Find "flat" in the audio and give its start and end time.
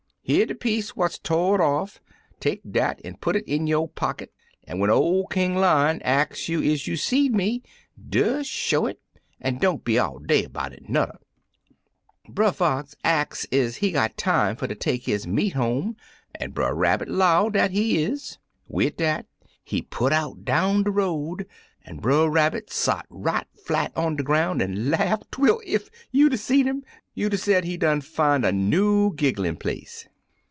23.65-23.91